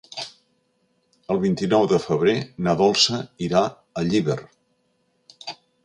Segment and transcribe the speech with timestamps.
[1.33, 2.35] El vint-i-nou de febrer
[2.69, 3.65] na Dolça irà
[4.03, 4.43] a Llíber.